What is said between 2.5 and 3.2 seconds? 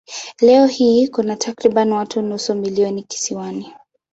milioni